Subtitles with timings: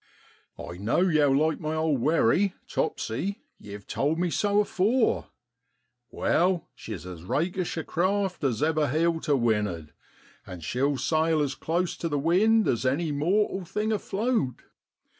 [0.57, 5.27] 'I know yow like my old wherry Topsy, you've told me so afore.
[6.09, 9.93] Wai, she's as rakish a craft as ever heeled to wind'ard,
[10.47, 14.63] an' she'll sail as close to the wind as any mortal thing afloat.